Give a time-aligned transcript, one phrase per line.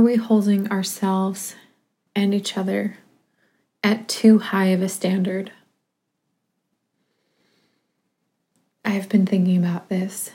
[0.00, 1.56] are we holding ourselves
[2.16, 2.96] and each other
[3.84, 5.52] at too high of a standard?
[8.82, 10.30] I've been thinking about this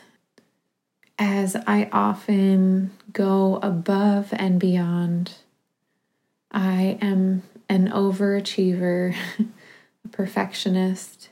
[1.17, 5.33] as I often go above and beyond.
[6.51, 11.29] I am an overachiever, a perfectionist,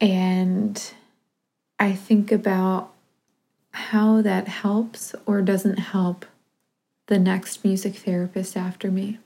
[0.00, 0.82] and
[1.78, 2.94] I think about
[3.72, 6.24] how that helps or doesn't help
[7.06, 9.18] the next music therapist after me.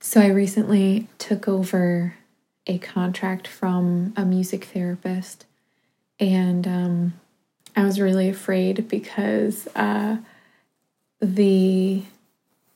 [0.00, 2.16] So I recently took over
[2.66, 5.46] a contract from a music therapist,
[6.18, 7.14] and um,
[7.76, 10.18] I was really afraid because uh,
[11.20, 12.02] the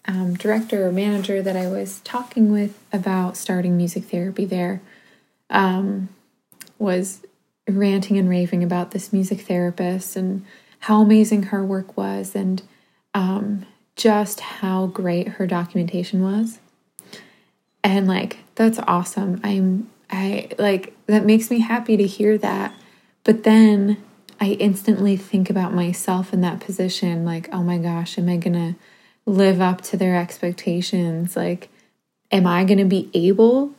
[0.06, 4.81] um, director or manager that I was talking with about starting music therapy there
[5.51, 6.09] um,
[6.78, 7.23] was
[7.69, 10.45] ranting and raving about this music therapist and
[10.81, 12.62] how amazing her work was and
[13.15, 16.60] um, just how great her documentation was.
[17.82, 19.41] And like, that's awesome.
[19.42, 22.75] I'm, I like, that makes me happy to hear that.
[23.25, 24.03] But then
[24.41, 28.55] I instantly think about myself in that position like, oh my gosh, am I going
[28.55, 28.77] to
[29.25, 31.34] live up to their expectations?
[31.34, 31.70] Like,
[32.31, 33.75] am I going to be able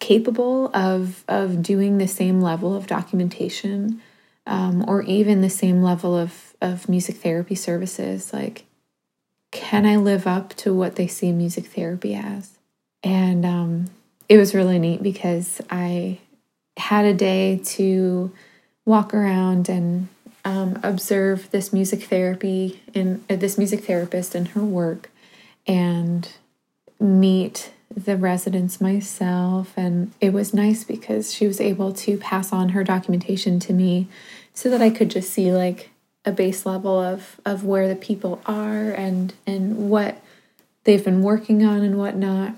[0.00, 4.00] capable of of doing the same level of documentation
[4.46, 8.64] um, or even the same level of of music therapy services like
[9.50, 12.58] can i live up to what they see music therapy as
[13.02, 13.86] and um,
[14.28, 16.18] it was really neat because i
[16.76, 18.32] had a day to
[18.84, 20.08] walk around and
[20.44, 25.10] um, observe this music therapy in uh, this music therapist and her work
[25.66, 26.32] and
[26.98, 29.72] meet the residents myself.
[29.76, 34.08] And it was nice because she was able to pass on her documentation to me
[34.54, 35.90] so that I could just see like
[36.24, 40.22] a base level of, of where the people are and, and what
[40.84, 42.54] they've been working on and whatnot.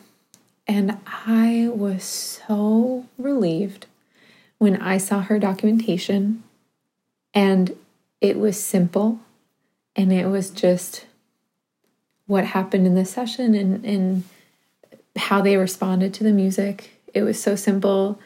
[0.66, 3.86] And I was so relieved
[4.58, 6.42] when I saw her documentation
[7.34, 7.76] and
[8.20, 9.20] it was simple
[9.96, 11.06] and it was just
[12.26, 14.24] what happened in the session and, and
[15.16, 17.02] how they responded to the music.
[17.12, 18.18] It was so simple.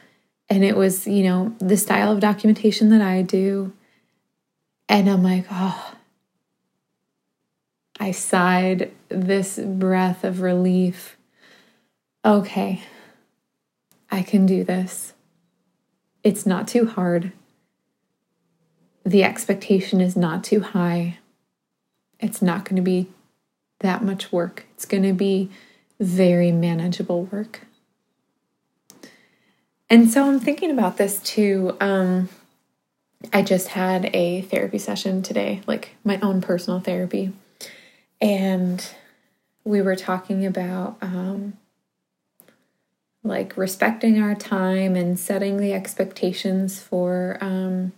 [0.49, 3.73] And it was, you know, the style of documentation that I do.
[4.89, 5.95] And I'm like, oh,
[7.99, 11.17] I sighed this breath of relief.
[12.25, 12.83] Okay,
[14.11, 15.15] I can do this.
[16.23, 17.33] It's not too hard.
[19.05, 21.19] The expectation is not too high.
[22.19, 23.09] It's not going to be
[23.81, 24.67] that much work.
[24.75, 25.51] It's going to be
[26.01, 27.61] very manageable work.
[29.89, 31.77] And so I'm thinking about this too.
[31.81, 32.29] Um,
[33.33, 37.33] I just had a therapy session today, like my own personal therapy.
[38.21, 38.87] And
[39.65, 41.55] we were talking about um,
[43.23, 47.93] like respecting our time and setting the expectations for um,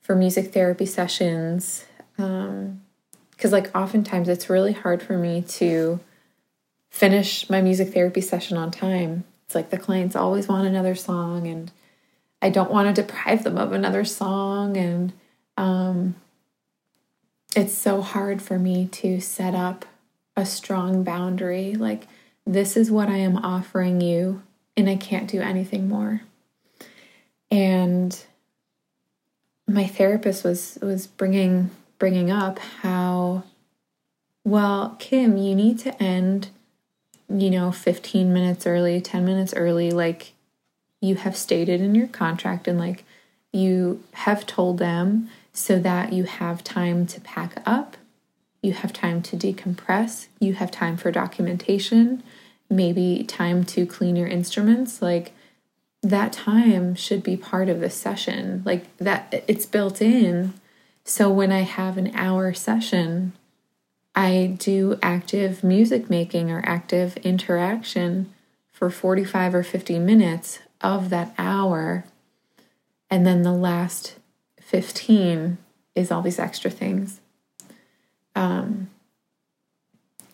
[0.00, 1.84] for music therapy sessions.
[2.18, 2.82] Um,
[3.30, 6.00] because like oftentimes it's really hard for me to
[6.90, 9.24] finish my music therapy session on time.
[9.44, 11.70] It's like the clients always want another song, and
[12.42, 14.76] I don't want to deprive them of another song.
[14.76, 15.12] And
[15.56, 16.16] um,
[17.54, 19.84] it's so hard for me to set up
[20.36, 21.74] a strong boundary.
[21.74, 22.06] Like,
[22.46, 24.42] this is what I am offering you,
[24.76, 26.22] and I can't do anything more.
[27.50, 28.18] And
[29.66, 33.42] my therapist was was bringing bringing up how
[34.44, 36.50] well, Kim, you need to end
[37.28, 40.32] you know, 15 minutes early, 10 minutes early, like
[41.00, 43.04] you have stated in your contract and like
[43.52, 47.96] you have told them so that you have time to pack up,
[48.62, 52.22] you have time to decompress, you have time for documentation,
[52.68, 55.00] maybe time to clean your instruments.
[55.00, 55.32] Like
[56.02, 58.62] that time should be part of the session.
[58.64, 60.54] Like that, it's built in.
[61.04, 63.32] So when I have an hour session,
[64.14, 68.32] I do active music making or active interaction
[68.72, 72.04] for 45 or 50 minutes of that hour.
[73.10, 74.16] And then the last
[74.60, 75.58] 15
[75.94, 77.20] is all these extra things.
[78.34, 78.90] Um,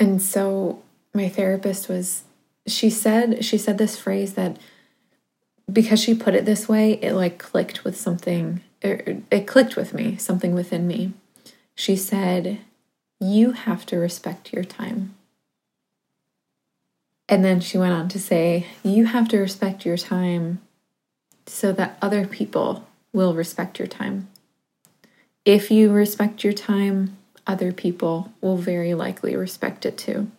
[0.00, 0.82] and so
[1.14, 2.24] my therapist was,
[2.66, 4.58] she said, she said this phrase that
[5.72, 9.94] because she put it this way, it like clicked with something, it, it clicked with
[9.94, 11.12] me, something within me.
[11.74, 12.60] She said,
[13.20, 15.14] you have to respect your time.
[17.28, 20.60] And then she went on to say, You have to respect your time
[21.46, 24.28] so that other people will respect your time.
[25.44, 27.16] If you respect your time,
[27.46, 30.30] other people will very likely respect it too.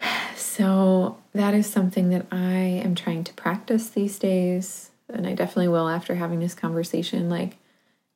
[0.34, 4.90] So, that is something that I am trying to practice these days.
[5.08, 7.30] And I definitely will after having this conversation.
[7.30, 7.56] Like,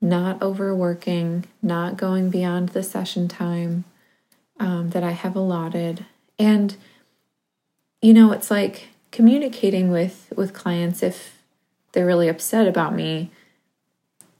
[0.02, 3.84] not overworking, not going beyond the session time
[4.60, 6.04] um, that I have allotted.
[6.38, 6.76] And,
[8.02, 11.42] you know, it's like communicating with with clients if
[11.92, 13.30] they're really upset about me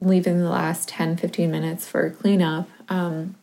[0.03, 3.35] leaving the last 10 15 minutes for cleanup um,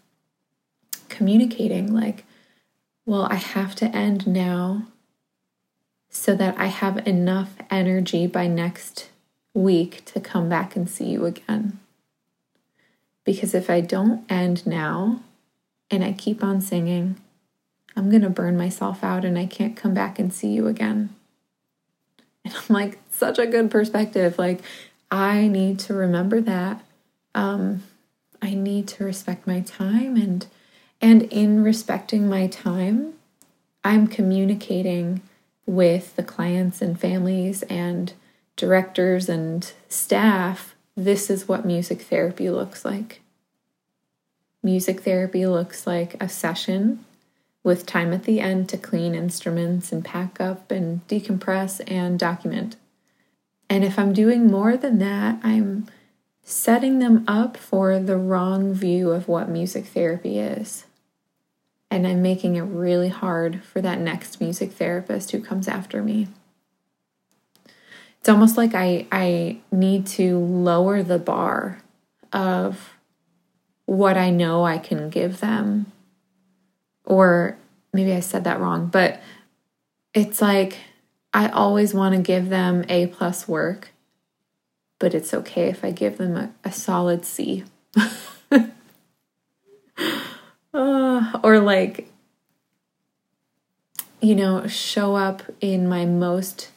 [1.09, 2.25] communicating like
[3.07, 4.83] well i have to end now
[6.09, 9.09] so that i have enough energy by next
[9.53, 11.79] week to come back and see you again.
[13.23, 15.21] Because if i don't end now
[15.89, 17.19] and i keep on singing
[17.95, 21.09] i'm going to burn myself out and i can't come back and see you again
[22.45, 24.37] and I'm like, such a good perspective.
[24.37, 24.61] Like,
[25.09, 26.83] I need to remember that.
[27.35, 27.83] Um,
[28.41, 30.45] I need to respect my time and
[31.01, 33.15] and in respecting my time,
[33.83, 35.21] I'm communicating
[35.65, 38.13] with the clients and families and
[38.55, 40.75] directors and staff.
[40.95, 43.19] This is what music therapy looks like.
[44.61, 47.03] Music therapy looks like a session
[47.63, 52.75] with time at the end to clean instruments and pack up and decompress and document.
[53.69, 55.87] And if I'm doing more than that, I'm
[56.43, 60.85] setting them up for the wrong view of what music therapy is.
[61.89, 66.27] And I'm making it really hard for that next music therapist who comes after me.
[68.19, 71.81] It's almost like I, I need to lower the bar
[72.31, 72.93] of
[73.85, 75.92] what I know I can give them
[77.05, 77.57] or
[77.91, 79.21] maybe I said that wrong, but
[80.13, 80.77] it's like
[81.33, 83.89] I always want to give them A plus work,
[84.99, 87.63] but it's okay if I give them a, a solid C.
[90.73, 92.09] uh, or like,
[94.21, 96.69] you know, show up in my most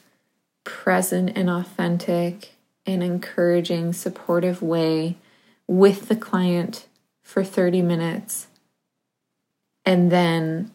[0.65, 2.53] present and authentic
[2.87, 5.17] and encouraging, supportive way
[5.67, 6.87] with the client
[7.23, 8.47] for 30 minutes
[9.87, 10.73] and then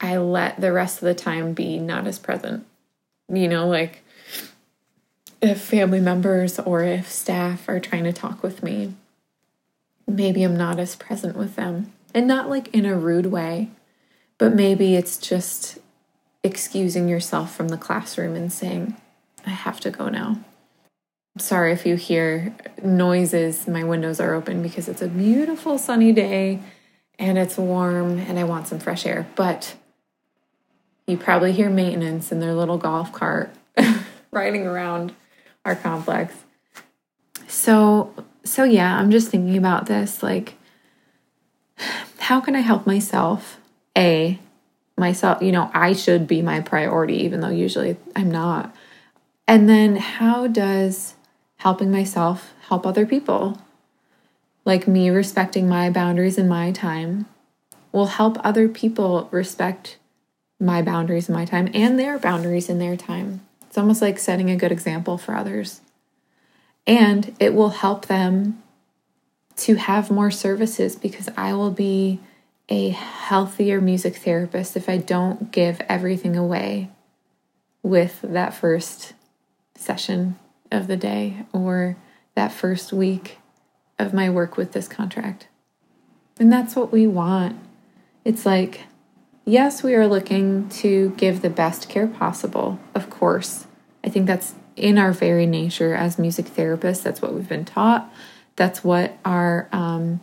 [0.00, 2.66] I let the rest of the time be not as present.
[3.32, 4.02] You know, like
[5.40, 8.94] if family members or if staff are trying to talk with me,
[10.08, 11.92] maybe I'm not as present with them.
[12.12, 13.70] And not like in a rude way,
[14.36, 15.78] but maybe it's just
[16.42, 18.96] excusing yourself from the classroom and saying,
[19.46, 20.40] I have to go now.
[21.38, 23.68] Sorry if you hear noises.
[23.68, 26.60] My windows are open because it's a beautiful sunny day
[27.20, 29.28] and it's warm and I want some fresh air.
[29.36, 29.76] But
[31.06, 33.54] you probably hear maintenance in their little golf cart
[34.32, 35.14] riding around
[35.64, 36.34] our complex.
[37.46, 40.54] So, so yeah, I'm just thinking about this like
[42.18, 43.58] how can I help myself?
[43.96, 44.38] A
[44.96, 48.74] myself, you know, I should be my priority even though usually I'm not.
[49.46, 51.14] And then how does
[51.56, 53.58] helping myself help other people?
[54.70, 57.26] Like me respecting my boundaries and my time,
[57.90, 59.98] will help other people respect
[60.60, 63.40] my boundaries and my time and their boundaries and their time.
[63.66, 65.80] It's almost like setting a good example for others.
[66.86, 68.62] And it will help them
[69.56, 72.20] to have more services because I will be
[72.68, 76.90] a healthier music therapist if I don't give everything away
[77.82, 79.14] with that first
[79.74, 80.38] session
[80.70, 81.96] of the day or
[82.36, 83.39] that first week
[84.00, 85.46] of my work with this contract.
[86.38, 87.58] And that's what we want.
[88.24, 88.82] It's like,
[89.44, 93.66] yes, we are looking to give the best care possible, of course.
[94.02, 97.02] I think that's in our very nature as music therapists.
[97.02, 98.10] That's what we've been taught.
[98.56, 100.20] That's what our um,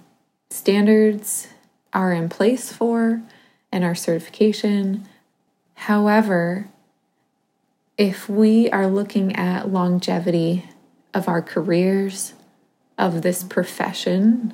[0.49, 1.47] standards
[1.93, 3.21] are in place for
[3.71, 5.07] and our certification.
[5.75, 6.69] However,
[7.97, 10.69] if we are looking at longevity
[11.13, 12.33] of our careers,
[12.97, 14.53] of this profession,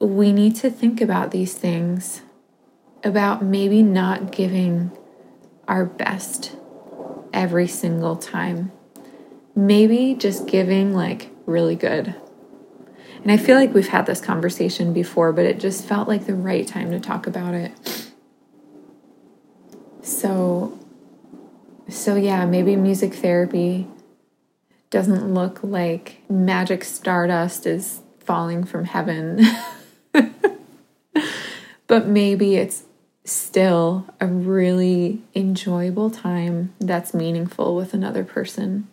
[0.00, 2.22] we need to think about these things
[3.02, 4.90] about maybe not giving
[5.68, 6.56] our best
[7.32, 8.72] every single time.
[9.54, 12.14] Maybe just giving like really good.
[13.22, 16.34] And I feel like we've had this conversation before, but it just felt like the
[16.34, 17.72] right time to talk about it.
[20.02, 20.78] So
[21.88, 23.86] so yeah, maybe music therapy
[24.94, 29.44] doesn't look like magic stardust is falling from heaven.
[31.88, 32.84] but maybe it's
[33.24, 38.86] still a really enjoyable time that's meaningful with another person.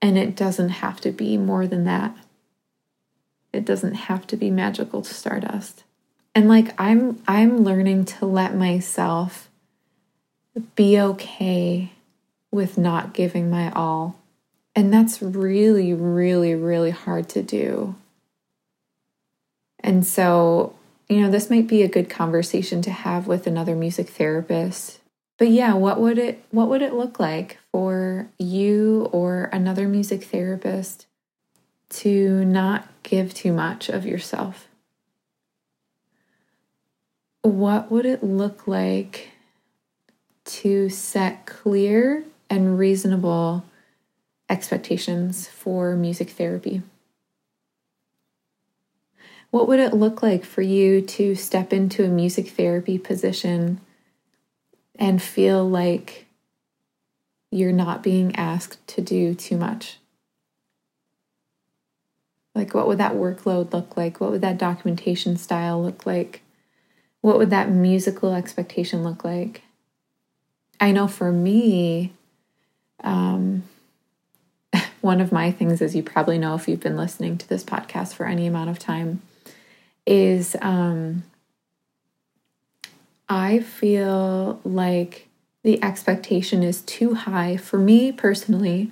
[0.00, 2.16] And it doesn't have to be more than that.
[3.52, 5.84] It doesn't have to be magical stardust.
[6.34, 9.50] And like I'm I'm learning to let myself
[10.74, 11.92] be okay
[12.50, 14.19] with not giving my all.
[14.80, 17.96] And that's really really really hard to do.
[19.80, 20.74] And so,
[21.06, 25.00] you know, this might be a good conversation to have with another music therapist.
[25.36, 30.24] But yeah, what would it what would it look like for you or another music
[30.24, 31.06] therapist
[31.90, 34.66] to not give too much of yourself?
[37.42, 39.28] What would it look like
[40.46, 43.64] to set clear and reasonable
[44.50, 46.82] expectations for music therapy?
[49.50, 53.80] What would it look like for you to step into a music therapy position
[54.96, 56.26] and feel like
[57.50, 59.98] you're not being asked to do too much?
[62.54, 64.20] Like, what would that workload look like?
[64.20, 66.42] What would that documentation style look like?
[67.20, 69.62] What would that musical expectation look like?
[70.80, 72.12] I know for me,
[73.04, 73.64] um,
[75.00, 78.14] one of my things, as you probably know if you've been listening to this podcast
[78.14, 79.22] for any amount of time,
[80.06, 81.22] is um,
[83.28, 85.28] I feel like
[85.62, 88.90] the expectation is too high for me personally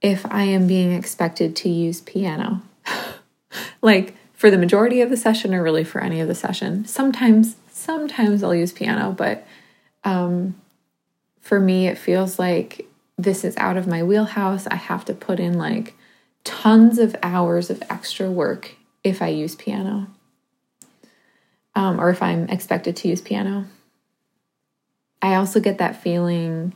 [0.00, 2.62] if I am being expected to use piano.
[3.82, 6.84] like for the majority of the session or really for any of the session.
[6.84, 9.46] Sometimes sometimes I'll use piano, but
[10.04, 10.54] um
[11.40, 12.86] for me it feels like
[13.18, 14.66] this is out of my wheelhouse.
[14.66, 15.94] I have to put in like
[16.44, 20.08] tons of hours of extra work if I use piano.
[21.74, 23.66] Um, or if I'm expected to use piano.
[25.20, 26.74] I also get that feeling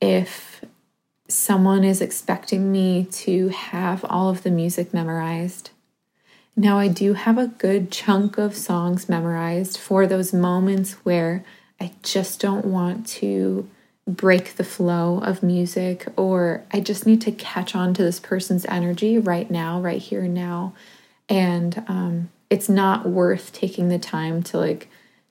[0.00, 0.64] if
[1.28, 5.70] someone is expecting me to have all of the music memorized.
[6.56, 11.44] Now, I do have a good chunk of songs memorized for those moments where
[11.80, 13.68] I just don't want to
[14.10, 18.66] break the flow of music, or I just need to catch on to this person's
[18.66, 20.74] energy right now, right here and now.
[21.28, 24.88] And um, it's not worth taking the time to like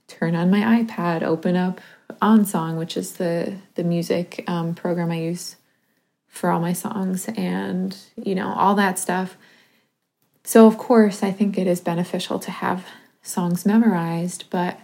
[0.07, 1.81] turn on my iPad, open up
[2.21, 5.55] OnSong, which is the the music um, program I use
[6.27, 9.37] for all my songs, and you know all that stuff.
[10.43, 12.85] So of course, I think it is beneficial to have
[13.21, 14.79] songs memorized, but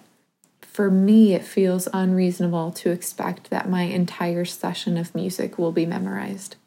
[0.75, 5.85] for me, it feels unreasonable to expect that my entire session of music will be
[5.85, 6.57] memorized.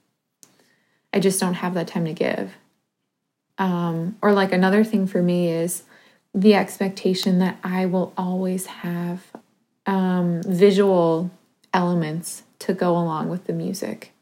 [1.12, 2.55] I just don't have that time to give.
[3.59, 5.83] Um, or, like, another thing for me is
[6.33, 9.25] the expectation that I will always have
[9.85, 11.31] um, visual
[11.75, 14.15] elements to go along with the music.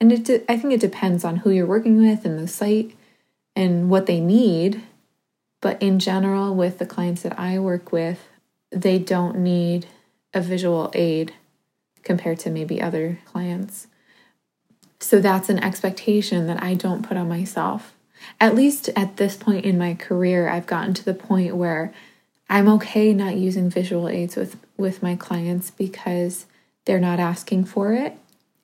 [0.00, 2.96] And it de- I think it depends on who you're working with and the site
[3.54, 4.82] and what they need.
[5.60, 8.18] But in general, with the clients that I work with,
[8.72, 9.86] they don't need
[10.34, 11.34] a visual aid
[12.02, 13.86] compared to maybe other clients.
[15.00, 17.94] So that's an expectation that I don't put on myself.
[18.40, 21.92] At least at this point in my career, I've gotten to the point where
[22.48, 26.46] I'm okay not using visual aids with, with my clients because
[26.84, 28.16] they're not asking for it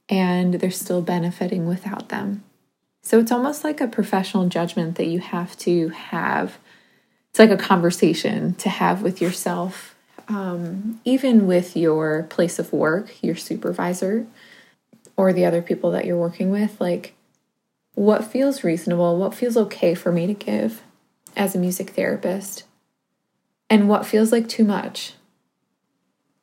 [0.08, 2.44] and they're still benefiting without them.
[3.02, 6.58] So it's almost like a professional judgment that you have to have.
[7.30, 9.96] It's like a conversation to have with yourself
[10.28, 14.26] um, even with your place of work, your supervisor,
[15.16, 17.14] or the other people that you're working with, like
[17.94, 20.82] what feels reasonable, what feels okay for me to give
[21.36, 22.64] as a music therapist,
[23.70, 25.14] and what feels like too much.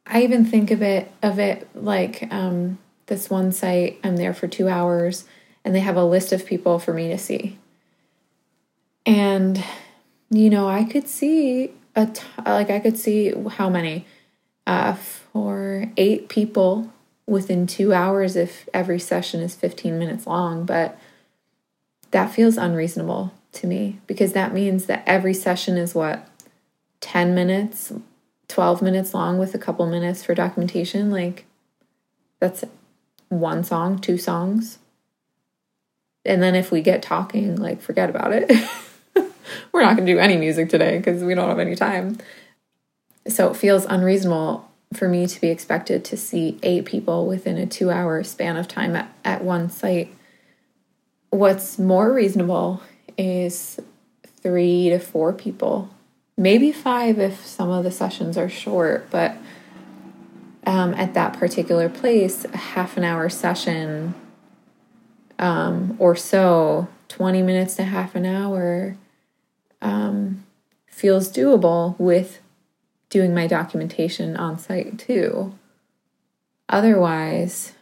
[0.05, 3.99] I even think of it of it like um, this one site.
[4.03, 5.25] I'm there for two hours,
[5.63, 7.57] and they have a list of people for me to see.
[9.05, 9.63] And
[10.29, 14.05] you know, I could see a t- like I could see how many
[14.67, 16.91] uh for eight people
[17.27, 20.97] within 2 hours if every session is 15 minutes long but
[22.11, 26.27] that feels unreasonable to me because that means that every session is what
[27.01, 27.91] 10 minutes
[28.47, 31.11] 12 minutes long with a couple minutes for documentation?
[31.11, 31.45] Like
[32.39, 32.63] that's
[33.29, 34.79] one song two songs?
[36.23, 38.51] And then if we get talking like forget about it
[39.75, 42.17] we're not going to do any music today because we don't have any time.
[43.27, 47.65] So it feels unreasonable for me to be expected to see eight people within a
[47.65, 50.15] two hour span of time at, at one site.
[51.29, 52.84] What's more reasonable
[53.17, 53.77] is
[54.41, 55.89] three to four people,
[56.38, 59.36] maybe five if some of the sessions are short, but
[60.65, 64.13] um, at that particular place, a half an hour session
[65.38, 68.96] um, or so 20 minutes to half an hour
[69.85, 70.43] um,
[70.87, 72.39] feels doable with
[73.09, 75.53] doing my documentation on site too.
[76.67, 77.73] Otherwise,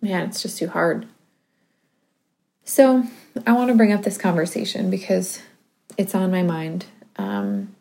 [0.00, 1.06] man, it's just too hard.
[2.64, 3.04] So,
[3.46, 5.42] I want to bring up this conversation because
[5.98, 6.86] it's on my mind.
[7.16, 7.74] Um,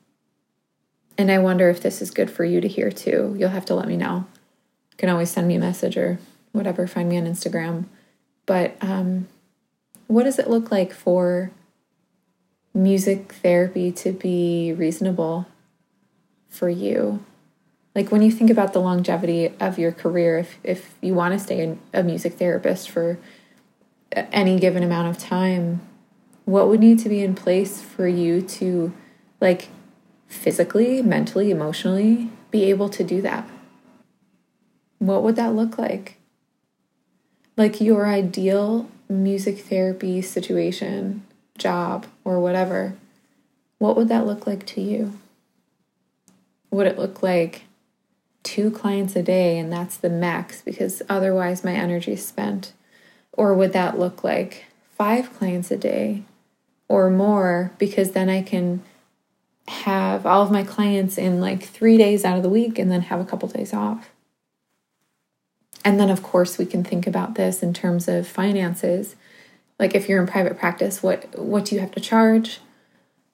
[1.18, 3.36] and I wonder if this is good for you to hear too.
[3.38, 4.26] You'll have to let me know.
[4.92, 6.20] You can always send me a message or
[6.52, 7.86] whatever, find me on Instagram.
[8.46, 9.28] But um,
[10.08, 11.52] what does it look like for
[12.74, 15.48] music therapy to be reasonable
[16.50, 17.24] for you?
[17.94, 21.40] Like when you think about the longevity of your career, if, if you want to
[21.40, 23.20] stay a music therapist for
[24.12, 25.82] any given amount of time,
[26.46, 28.94] what would need to be in place for you to,
[29.40, 29.70] like,
[30.28, 33.48] physically, mentally, emotionally be able to do that?
[35.00, 36.18] What would that look like?
[37.58, 41.24] Like your ideal music therapy situation,
[41.62, 42.96] job, or whatever,
[43.78, 45.14] what would that look like to you?
[46.72, 47.64] Would it look like
[48.44, 52.74] two clients a day and that's the max because otherwise my energy is spent?
[53.34, 54.66] Or would that look like
[54.98, 56.24] five clients a day
[56.88, 58.84] or more because then I can
[59.68, 63.02] have all of my clients in like three days out of the week and then
[63.04, 64.10] have a couple days off?
[65.84, 69.16] And then, of course, we can think about this in terms of finances.
[69.82, 72.62] Like if you're in private practice, what what do you have to charge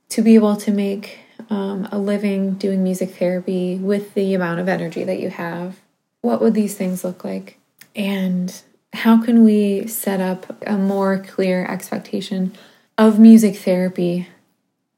[0.10, 1.20] to be able to make
[1.52, 5.80] um, a living doing music therapy with the amount of energy that you have?
[6.22, 7.60] What would these things look like?
[7.96, 8.60] And
[8.94, 12.54] how can we set up a more clear expectation
[12.98, 14.28] of music therapy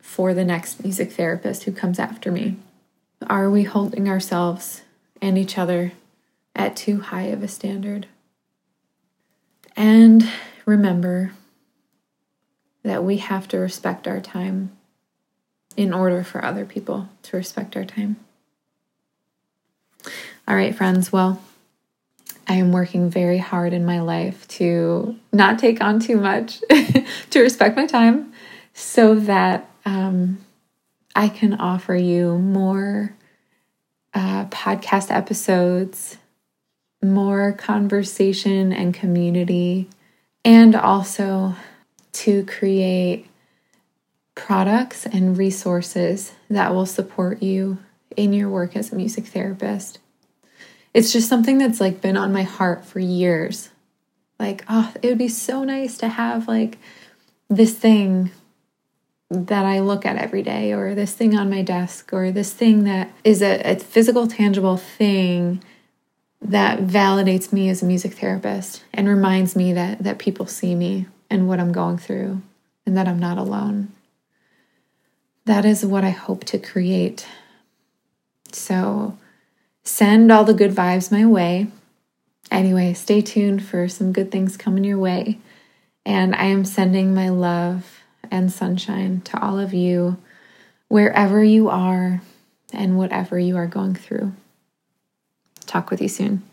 [0.02, 2.56] for the next music therapist who comes after me?
[3.28, 4.84] Are we holding ourselves
[5.22, 5.92] and each other
[6.56, 8.08] at too high of a standard.
[9.76, 10.30] And
[10.66, 11.32] remember
[12.84, 14.72] that we have to respect our time
[15.76, 18.18] in order for other people to respect our time.
[20.48, 21.12] All right, friends.
[21.12, 21.42] Well,
[22.48, 26.62] I am working very hard in my life to not take on too much,
[27.30, 28.34] to respect my time,
[28.74, 30.40] so that um,
[31.16, 33.16] I can offer you more
[34.14, 36.18] uh, podcast episodes
[37.02, 39.88] more conversation and community,
[40.44, 41.56] and also
[42.12, 43.28] to create
[44.36, 47.78] products and resources that will support you
[48.16, 50.00] in your work as a music therapist.
[50.94, 53.70] It's just something that's like been on my heart for years.
[54.40, 56.78] Like, oh, it would be so nice to have like
[57.50, 58.32] this thing
[59.30, 62.86] that I look at every day, or this thing on my desk, or this thing
[62.86, 65.64] that is a, a physical, tangible thing
[66.42, 71.06] that validates me as a music therapist and reminds me that that people see me
[71.30, 72.42] and what I'm going through
[72.86, 73.90] and that I'm not alone.
[75.46, 77.28] That is what I hope to create.
[78.52, 79.18] So
[79.84, 81.68] send all the good vibes my way.
[82.52, 85.40] Anyway, stay tuned for some good things coming your way.
[86.06, 90.18] And I am sending my love and sunshine to all of you
[90.88, 92.22] wherever you are
[92.74, 94.34] and whatever you are going through.
[95.66, 96.49] Talk with you soon.